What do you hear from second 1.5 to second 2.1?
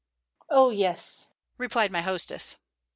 replied my